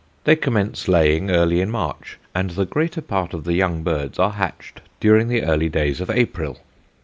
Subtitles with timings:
[0.23, 4.31] They commence laying early in March, and the greater part of the young birds are
[4.31, 6.57] hatched during the early days of April.